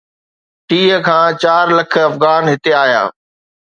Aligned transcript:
ٽيهه 0.67 0.97
کان 1.07 1.27
چار 1.41 1.65
لک 1.77 1.91
افغان 2.07 2.43
هتي 2.51 2.71
آيا. 2.83 3.03